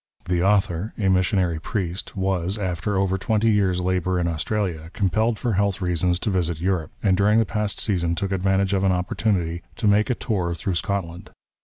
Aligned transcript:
The 0.25 0.41
author, 0.41 0.95
a 0.97 1.09
missionary 1.09 1.59
priest, 1.59 2.15
was, 2.17 2.57
after 2.57 2.97
over 2.97 3.19
twenty 3.19 3.51
years' 3.51 3.81
labour 3.81 4.19
in 4.19 4.25
Austraha, 4.25 4.91
compelled 4.93 5.37
for 5.37 5.53
health 5.53 5.79
reasons 5.79 6.17
to 6.21 6.31
visit 6.31 6.59
Europe; 6.59 6.89
and 7.03 7.15
during 7.15 7.37
the 7.37 7.45
past 7.45 7.79
season 7.79 8.15
took 8.15 8.31
advantage 8.31 8.73
of 8.73 8.83
an 8.83 8.91
opportunity 8.91 9.61
to 9.75 9.87
make 9.87 10.09
a 10.09 10.15
tour 10.15 10.55
through 10.55 10.73
Scotland. 10.73 11.29